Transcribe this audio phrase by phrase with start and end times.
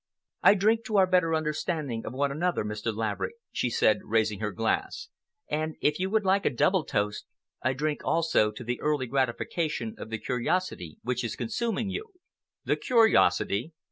[0.41, 2.91] "I drink to our better understanding of one another, Mr.
[2.91, 5.09] Laverick," she said, raising her glass,
[5.47, 7.25] "and, if you would like a double toast,
[7.61, 12.13] I drink also to the early gratification of the curiosity which is consuming you."
[12.65, 13.73] "The curiosity?"